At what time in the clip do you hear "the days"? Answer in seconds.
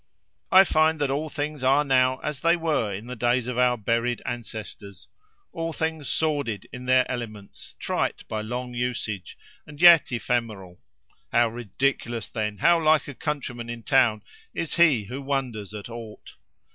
3.05-3.45